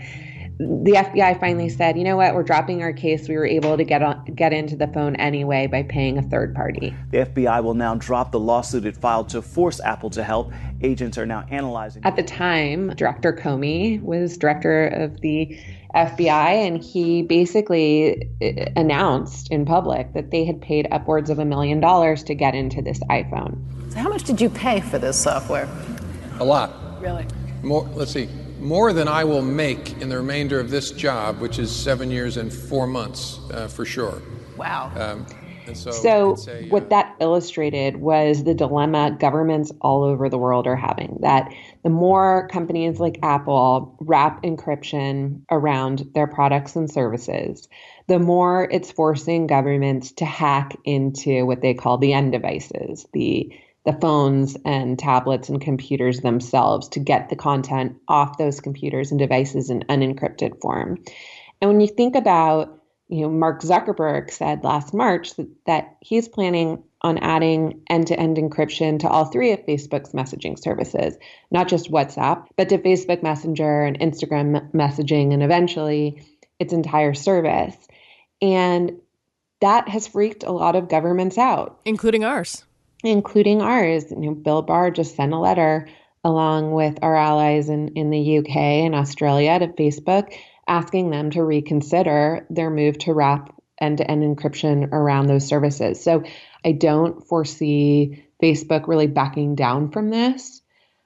the 0.60 0.96
FBI 0.96 1.40
finally 1.40 1.70
said, 1.70 1.98
"You 1.98 2.04
know 2.04 2.18
what? 2.18 2.36
We're 2.36 2.44
dropping 2.44 2.84
our 2.84 2.94
case. 2.94 3.28
We 3.28 3.36
were 3.36 3.48
able 3.48 3.78
to 3.78 3.84
get 3.84 4.04
on, 4.04 4.26
get 4.36 4.54
into 4.54 4.76
the 4.76 4.88
phone 4.88 5.16
anyway 5.16 5.66
by 5.66 5.84
paying 5.84 6.20
a 6.20 6.24
third 6.24 6.54
party." 6.54 6.94
The 7.12 7.22
FBI 7.22 7.60
will 7.64 7.76
now 7.76 7.96
drop 7.96 8.32
the 8.32 8.40
lawsuit 8.40 8.86
it 8.86 8.96
filed 8.96 9.30
to 9.30 9.42
force 9.42 9.82
Apple 9.84 10.12
to 10.12 10.24
help. 10.24 10.52
Agents 10.82 11.18
are 11.18 11.26
now 11.26 11.46
analyzing. 11.50 12.04
At 12.06 12.16
the 12.16 12.24
time, 12.24 12.90
Director 12.96 13.34
Comey 13.34 14.02
was 14.04 14.38
director 14.38 14.88
of 14.88 15.22
the 15.22 15.58
FBI, 15.96 16.68
and 16.68 16.84
he 16.84 17.24
basically 17.24 18.30
uh, 18.42 18.72
announced 18.76 19.50
in 19.52 19.66
public 19.66 20.14
that 20.14 20.32
they 20.32 20.46
had 20.46 20.62
paid 20.62 20.88
upwards 20.92 21.30
of 21.30 21.40
a 21.40 21.46
million 21.46 21.80
dollars 21.80 22.24
to 22.24 22.36
get 22.36 22.56
into 22.56 22.82
this 22.82 23.00
iPhone. 23.10 23.58
So, 23.92 24.00
how 24.00 24.10
much 24.10 24.24
did 24.24 24.42
you 24.42 24.50
pay 24.50 24.82
for 24.82 25.00
this 25.00 25.22
software? 25.22 25.68
A 26.40 26.46
lot. 26.46 27.02
Really? 27.02 27.26
More. 27.64 27.84
Let's 27.94 28.12
see 28.12 28.28
more 28.60 28.92
than 28.94 29.08
I 29.08 29.24
will 29.24 29.42
make 29.42 30.02
in 30.02 30.10
the 30.10 30.18
remainder 30.18 30.60
of 30.60 30.70
this 30.70 30.92
job, 30.92 31.40
which 31.40 31.60
is 31.60 31.74
seven 31.74 32.10
years 32.10 32.38
and 32.38 32.52
four 32.52 32.88
months 32.88 33.40
uh, 33.52 33.68
for 33.68 33.86
sure. 33.86 34.22
Wow. 34.58 34.92
Um, 34.96 35.26
so, 35.76 35.92
so 35.92 36.38
a, 36.50 36.68
what 36.70 36.84
uh, 36.84 36.90
that 36.90 37.07
illustrated 37.20 37.98
was 37.98 38.44
the 38.44 38.54
dilemma 38.54 39.16
governments 39.20 39.72
all 39.82 40.04
over 40.04 40.30
the 40.30 40.38
world 40.38 40.68
are 40.68 40.76
having 40.76 41.18
that 41.22 41.54
the 41.84 41.90
more 41.90 42.48
companies 42.50 43.00
like 43.00 43.20
Apple 43.24 43.96
wrap 44.00 44.44
encryption 44.44 45.42
around 45.52 46.10
their 46.14 46.28
products 46.28 46.76
and 46.76 46.90
services, 46.90 47.68
the 48.08 48.20
more 48.20 48.68
it's 48.70 48.92
forcing 48.92 49.48
governments 49.48 50.12
to 50.14 50.26
hack 50.26 50.76
into 50.84 51.46
what 51.46 51.62
they 51.62 51.74
call 51.74 51.98
the 51.98 52.14
end 52.14 52.32
devices, 52.32 53.06
the 53.14 53.54
the 53.86 53.98
phones 54.02 54.58
and 54.66 55.00
tablets 55.00 55.48
and 55.48 55.62
computers 55.62 56.20
themselves 56.20 56.90
to 56.90 57.00
get 57.00 57.30
the 57.30 57.38
content 57.38 57.96
off 58.10 58.38
those 58.38 58.60
computers 58.60 59.12
and 59.12 59.20
devices 59.20 59.70
in 59.70 59.80
unencrypted 59.88 60.60
form. 60.60 60.98
And 61.62 61.72
when 61.72 61.80
you 61.80 61.88
think 61.88 62.18
about, 62.18 62.82
you 63.08 63.22
know, 63.22 63.30
Mark 63.30 63.62
Zuckerberg 63.62 64.30
said 64.30 64.66
last 64.66 64.94
March 64.94 65.36
that, 65.36 65.48
that 65.68 65.96
he's 66.02 66.28
planning 66.28 66.84
on 67.02 67.18
adding 67.20 67.82
end-to-end 67.90 68.38
encryption 68.38 69.00
to 69.00 69.08
all 69.08 69.26
three 69.26 69.52
of 69.52 69.66
Facebook's 69.66 70.14
messaging 70.14 70.58
services, 70.58 71.18
not 71.52 71.68
just 71.68 71.92
WhatsApp, 71.92 72.46
but 72.56 72.70
to 72.70 72.78
Facebook 72.80 73.22
Messenger 73.22 73.84
and 73.84 74.00
Instagram 74.00 74.72
messaging 74.72 75.34
and 75.34 75.44
eventually 75.44 76.24
its 76.60 76.74
entire 76.74 77.14
service. 77.14 77.76
And 78.42 78.94
that 79.62 79.88
has 79.90 80.08
freaked 80.08 80.44
a 80.44 80.52
lot 80.52 80.76
of 80.76 80.90
governments 80.90 81.38
out, 81.38 81.80
including 81.86 82.24
ours 82.24 82.64
including 83.04 83.62
ours. 83.62 84.06
You 84.12 84.18
know, 84.18 84.34
Bill 84.36 84.62
Barr 84.62 84.92
just 84.92 85.16
sent 85.16 85.34
a 85.34 85.40
letter 85.40 85.88
along 86.24 86.72
with 86.72 86.98
our 87.02 87.16
allies 87.16 87.70
in, 87.70 87.90
in 87.90 88.10
the 88.10 88.40
UK 88.40 88.56
and 88.56 88.96
Australia 88.96 89.60
to 89.60 89.68
Facebook 89.68 90.34
asking 90.68 91.10
them 91.12 91.32
to 91.32 91.44
reconsider 91.44 92.46
their 92.50 92.70
move 92.70 92.98
to 92.98 93.14
wrap 93.14 93.54
end 93.80 94.00
to 94.00 94.10
end 94.10 94.24
encryption 94.24 94.92
around 94.92 95.28
those 95.28 95.46
services. 95.46 96.04
So 96.04 96.24
I 96.66 96.72
don't 96.74 97.26
foresee 97.28 98.24
Facebook 98.42 98.88
really 98.88 99.08
backing 99.08 99.56
down 99.56 99.92
from 99.92 100.10
this. 100.10 100.62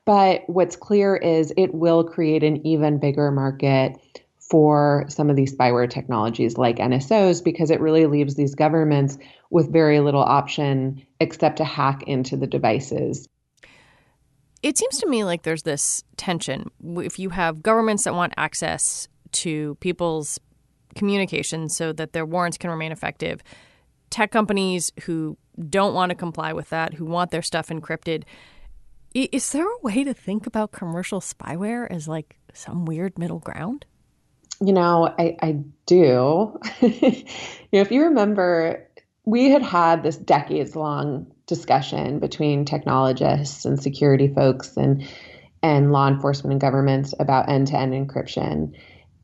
But 0.05 0.43
what's 0.47 0.75
clear 0.75 1.15
is 1.15 1.53
it 1.57 1.73
will 1.73 2.03
create 2.03 2.43
an 2.43 2.65
even 2.65 2.99
bigger 2.99 3.31
market 3.31 3.97
for 4.39 5.05
some 5.07 5.29
of 5.29 5.35
these 5.35 5.55
spyware 5.55 5.89
technologies 5.89 6.57
like 6.57 6.77
NSOs 6.77 7.43
because 7.43 7.71
it 7.71 7.79
really 7.79 8.05
leaves 8.05 8.35
these 8.35 8.55
governments 8.55 9.17
with 9.49 9.71
very 9.71 9.99
little 9.99 10.23
option 10.23 11.05
except 11.19 11.57
to 11.57 11.63
hack 11.63 12.03
into 12.07 12.35
the 12.35 12.47
devices. 12.47 13.29
It 14.61 14.77
seems 14.77 14.99
to 14.99 15.07
me 15.07 15.23
like 15.23 15.43
there's 15.43 15.63
this 15.63 16.03
tension. 16.17 16.69
If 16.83 17.17
you 17.17 17.29
have 17.29 17.63
governments 17.63 18.03
that 18.03 18.13
want 18.13 18.33
access 18.37 19.07
to 19.33 19.75
people's 19.75 20.39
communications 20.95 21.75
so 21.75 21.93
that 21.93 22.13
their 22.13 22.25
warrants 22.25 22.57
can 22.57 22.69
remain 22.69 22.91
effective, 22.91 23.41
tech 24.11 24.31
companies 24.31 24.91
who 25.03 25.37
don't 25.69 25.93
want 25.93 26.11
to 26.11 26.15
comply 26.15 26.53
with 26.53 26.69
that, 26.69 26.93
who 26.93 27.05
want 27.05 27.31
their 27.31 27.41
stuff 27.41 27.69
encrypted, 27.69 28.23
is 29.13 29.51
there 29.51 29.67
a 29.67 29.79
way 29.81 30.03
to 30.03 30.13
think 30.13 30.47
about 30.47 30.71
commercial 30.71 31.19
spyware 31.19 31.89
as 31.89 32.07
like 32.07 32.37
some 32.53 32.85
weird 32.85 33.17
middle 33.17 33.39
ground? 33.39 33.85
You 34.63 34.73
know, 34.73 35.13
I, 35.17 35.35
I 35.41 35.51
do. 35.85 36.59
you 36.81 37.23
know, 37.73 37.81
if 37.81 37.91
you 37.91 38.03
remember, 38.03 38.87
we 39.25 39.49
had 39.49 39.63
had 39.63 40.03
this 40.03 40.17
decades 40.17 40.75
long 40.75 41.31
discussion 41.47 42.19
between 42.19 42.63
technologists 42.63 43.65
and 43.65 43.81
security 43.81 44.27
folks 44.33 44.77
and 44.77 45.07
and 45.63 45.91
law 45.91 46.07
enforcement 46.07 46.53
and 46.53 46.61
governments 46.61 47.13
about 47.19 47.47
end-to-end 47.47 47.93
encryption. 47.93 48.73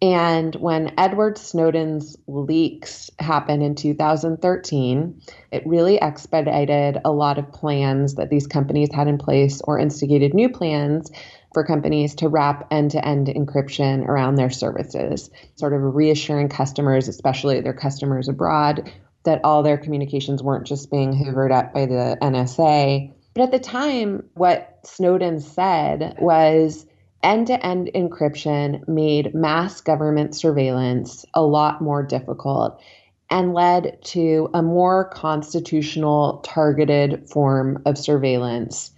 And 0.02 0.54
when 0.56 0.94
Edward 0.98 1.38
Snowden's 1.40 2.18
leaks 2.28 3.10
happened 3.20 3.64
in 3.64 3.74
2013, 3.74 5.22
it 5.52 5.66
really 5.66 6.00
expedited 6.00 7.00
a 7.04 7.12
lot 7.12 7.40
of 7.40 7.52
plans 7.52 8.16
that 8.16 8.30
these 8.30 8.46
companies 8.46 8.90
had 8.94 9.08
in 9.08 9.18
place 9.18 9.60
or 9.62 9.80
instigated 9.80 10.36
new 10.36 10.50
plans 10.50 11.12
for 11.54 11.64
companies 11.64 12.14
to 12.16 12.30
wrap 12.30 12.68
end 12.70 12.92
to 12.92 13.04
end 13.04 13.28
encryption 13.28 14.08
around 14.08 14.36
their 14.36 14.52
services, 14.52 15.32
sort 15.56 15.74
of 15.74 15.96
reassuring 15.96 16.50
customers, 16.50 17.08
especially 17.08 17.60
their 17.62 17.74
customers 17.74 18.28
abroad, 18.28 18.92
that 19.24 19.42
all 19.44 19.64
their 19.64 19.78
communications 19.78 20.44
weren't 20.44 20.68
just 20.68 20.92
being 20.92 21.12
hoovered 21.12 21.52
up 21.52 21.74
by 21.74 21.88
the 21.88 22.18
NSA. 22.22 23.12
But 23.34 23.44
at 23.44 23.52
the 23.52 23.60
time, 23.60 24.30
what 24.34 24.80
Snowden 24.84 25.40
said 25.40 26.18
was 26.20 26.87
end 27.24 27.48
to 27.48 27.66
end 27.66 27.90
encryption 27.96 28.88
made 28.88 29.34
mass 29.34 29.82
government 29.82 30.36
surveillance 30.36 31.26
a 31.34 31.42
lot 31.42 31.82
more 31.82 32.04
difficult 32.04 32.82
and 33.30 33.54
led 33.54 34.02
to 34.04 34.50
a 34.54 34.62
more 34.62 35.10
constitutional 35.10 36.40
targeted 36.46 37.30
form 37.30 37.82
of 37.86 37.98
surveillance. 37.98 38.92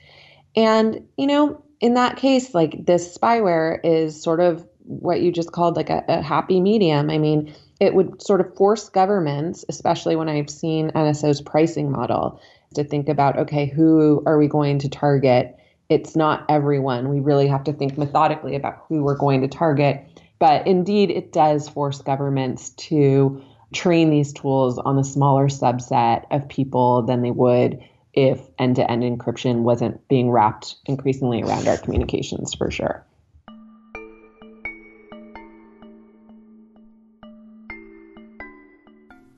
And, 0.55 1.07
you 1.17 1.27
know, 1.27 1.63
in 1.79 1.95
that 1.95 2.17
case, 2.17 2.53
like 2.53 2.85
this 2.85 3.17
spyware 3.17 3.79
is 3.83 4.21
sort 4.21 4.39
of 4.39 4.67
what 4.83 5.21
you 5.21 5.31
just 5.31 5.51
called 5.51 5.75
like 5.75 5.89
a, 5.89 6.03
a, 6.07 6.21
happy 6.21 6.59
medium. 6.61 7.09
I 7.09 7.17
mean, 7.17 7.53
it 7.79 7.93
would 7.93 8.21
sort 8.21 8.41
of 8.41 8.55
force 8.55 8.89
governments, 8.89 9.63
especially 9.69 10.15
when 10.15 10.27
I've 10.27 10.49
seen 10.49 10.91
NSO's 10.91 11.41
pricing 11.41 11.91
model, 11.91 12.39
to 12.75 12.83
think 12.83 13.07
about 13.07 13.37
okay, 13.37 13.65
who 13.65 14.21
are 14.25 14.37
we 14.37 14.47
going 14.47 14.79
to 14.79 14.89
target? 14.89 15.55
It's 15.89 16.15
not 16.15 16.45
everyone. 16.49 17.09
We 17.09 17.19
really 17.19 17.47
have 17.47 17.63
to 17.63 17.73
think 17.73 17.97
methodically 17.97 18.55
about 18.55 18.85
who 18.87 19.03
we're 19.03 19.17
going 19.17 19.41
to 19.41 19.47
target. 19.47 20.05
But 20.37 20.67
indeed, 20.67 21.09
it 21.09 21.33
does 21.33 21.67
force 21.67 21.99
governments 22.01 22.69
to 22.89 23.41
train 23.73 24.11
these 24.11 24.31
tools 24.31 24.77
on 24.77 24.99
a 24.99 25.03
smaller 25.03 25.47
subset 25.47 26.25
of 26.29 26.47
people 26.47 27.01
than 27.07 27.23
they 27.23 27.31
would 27.31 27.79
if 28.13 28.39
end 28.59 28.75
to 28.75 28.89
end 28.89 29.01
encryption 29.01 29.61
wasn't 29.61 30.07
being 30.07 30.29
wrapped 30.29 30.75
increasingly 30.85 31.41
around 31.41 31.67
our 31.67 31.77
communications 31.77 32.53
for 32.53 32.69
sure. 32.69 33.03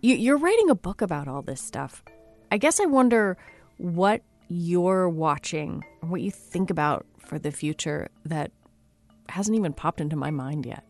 You're 0.01 0.37
writing 0.37 0.69
a 0.69 0.75
book 0.75 1.01
about 1.01 1.29
all 1.29 1.41
this 1.41 1.61
stuff. 1.61 2.03
I 2.51 2.57
guess 2.57 2.79
I 2.81 2.85
wonder 2.85 3.37
what 3.77 4.21
you're 4.53 5.07
watching, 5.07 5.81
what 6.01 6.19
you 6.19 6.29
think 6.29 6.69
about 6.69 7.05
for 7.19 7.39
the 7.39 7.51
future 7.51 8.09
that 8.25 8.51
hasn't 9.29 9.55
even 9.57 9.71
popped 9.71 10.01
into 10.01 10.17
my 10.17 10.29
mind 10.29 10.65
yet. 10.65 10.85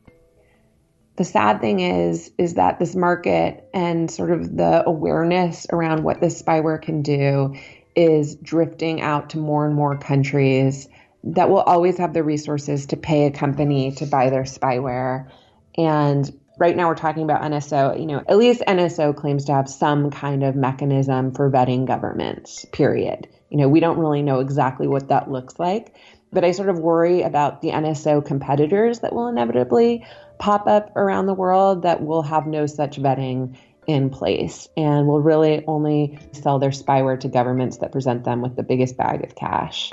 The 1.17 1.23
sad 1.23 1.61
thing 1.61 1.79
is 1.79 2.31
is 2.39 2.55
that 2.55 2.79
this 2.79 2.95
market 2.95 3.69
and 3.71 4.09
sort 4.09 4.31
of 4.31 4.57
the 4.57 4.83
awareness 4.87 5.67
around 5.71 6.03
what 6.03 6.19
this 6.21 6.41
spyware 6.41 6.81
can 6.81 7.03
do 7.03 7.55
is 7.95 8.35
drifting 8.35 8.99
out 8.99 9.29
to 9.31 9.37
more 9.37 9.67
and 9.67 9.75
more 9.75 9.95
countries 9.95 10.87
that 11.23 11.51
will 11.51 11.61
always 11.61 11.99
have 11.99 12.13
the 12.13 12.23
resources 12.23 12.87
to 12.87 12.97
pay 12.97 13.27
a 13.27 13.31
company 13.31 13.91
to 13.91 14.07
buy 14.07 14.31
their 14.31 14.43
spyware. 14.43 15.29
And 15.77 16.40
right 16.61 16.77
now 16.77 16.87
we're 16.87 16.93
talking 16.95 17.23
about 17.23 17.41
NSO, 17.41 17.99
you 17.99 18.05
know, 18.05 18.23
at 18.27 18.37
least 18.37 18.61
NSO 18.67 19.15
claims 19.15 19.45
to 19.45 19.51
have 19.51 19.67
some 19.67 20.11
kind 20.11 20.43
of 20.43 20.55
mechanism 20.55 21.33
for 21.33 21.49
vetting 21.49 21.87
governments, 21.87 22.67
period. 22.71 23.27
You 23.49 23.57
know, 23.57 23.67
we 23.67 23.79
don't 23.79 23.97
really 23.97 24.21
know 24.21 24.41
exactly 24.41 24.87
what 24.87 25.07
that 25.07 25.29
looks 25.29 25.57
like, 25.57 25.95
but 26.31 26.45
I 26.45 26.51
sort 26.51 26.69
of 26.69 26.77
worry 26.77 27.23
about 27.23 27.63
the 27.63 27.69
NSO 27.69 28.23
competitors 28.23 28.99
that 28.99 29.11
will 29.11 29.27
inevitably 29.27 30.05
pop 30.37 30.67
up 30.67 30.95
around 30.95 31.25
the 31.25 31.33
world 31.33 31.81
that 31.81 32.03
will 32.03 32.21
have 32.21 32.45
no 32.45 32.67
such 32.67 32.97
vetting 32.97 33.57
in 33.87 34.11
place 34.11 34.67
and 34.77 35.07
will 35.07 35.19
really 35.19 35.65
only 35.65 36.19
sell 36.31 36.59
their 36.59 36.69
spyware 36.69 37.19
to 37.21 37.27
governments 37.27 37.77
that 37.77 37.91
present 37.91 38.23
them 38.23 38.43
with 38.43 38.55
the 38.55 38.63
biggest 38.63 38.95
bag 38.95 39.23
of 39.23 39.33
cash. 39.33 39.91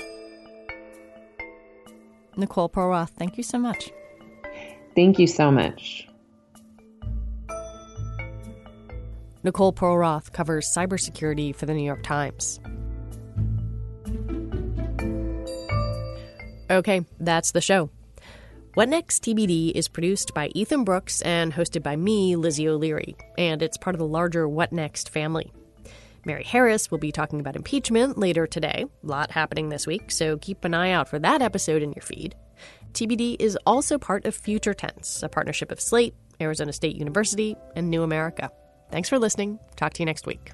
Nicole 2.36 2.68
Perlroth 2.68 3.10
thank 3.16 3.38
you 3.38 3.42
so 3.42 3.58
much. 3.58 3.90
Thank 4.94 5.18
you 5.18 5.26
so 5.26 5.50
much. 5.50 6.07
Nicole 9.42 9.72
Perlroth 9.72 10.32
covers 10.32 10.72
cybersecurity 10.74 11.54
for 11.54 11.66
the 11.66 11.74
New 11.74 11.84
York 11.84 12.02
Times. 12.02 12.60
Okay, 16.70 17.04
that's 17.18 17.52
the 17.52 17.60
show. 17.60 17.90
What 18.74 18.88
Next 18.88 19.24
TBD 19.24 19.72
is 19.74 19.88
produced 19.88 20.34
by 20.34 20.48
Ethan 20.54 20.84
Brooks 20.84 21.22
and 21.22 21.52
hosted 21.52 21.82
by 21.82 21.96
me, 21.96 22.36
Lizzie 22.36 22.68
O'Leary, 22.68 23.16
and 23.36 23.62
it's 23.62 23.76
part 23.76 23.96
of 23.96 23.98
the 23.98 24.06
larger 24.06 24.48
What 24.48 24.72
Next 24.72 25.08
family. 25.08 25.52
Mary 26.24 26.44
Harris 26.44 26.90
will 26.90 26.98
be 26.98 27.10
talking 27.10 27.40
about 27.40 27.56
impeachment 27.56 28.18
later 28.18 28.46
today. 28.46 28.84
A 29.02 29.06
lot 29.06 29.30
happening 29.30 29.68
this 29.68 29.86
week, 29.86 30.10
so 30.10 30.36
keep 30.36 30.64
an 30.64 30.74
eye 30.74 30.90
out 30.90 31.08
for 31.08 31.18
that 31.18 31.42
episode 31.42 31.82
in 31.82 31.92
your 31.92 32.02
feed. 32.02 32.34
TBD 32.92 33.36
is 33.40 33.58
also 33.66 33.98
part 33.98 34.26
of 34.26 34.34
Future 34.34 34.74
Tense, 34.74 35.22
a 35.22 35.28
partnership 35.28 35.72
of 35.72 35.80
Slate, 35.80 36.14
Arizona 36.40 36.72
State 36.72 36.96
University, 36.96 37.56
and 37.74 37.90
New 37.90 38.02
America. 38.02 38.50
Thanks 38.90 39.08
for 39.08 39.18
listening. 39.18 39.58
Talk 39.76 39.92
to 39.94 40.02
you 40.02 40.06
next 40.06 40.26
week. 40.26 40.52